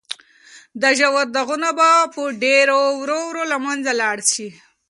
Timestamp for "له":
3.51-3.57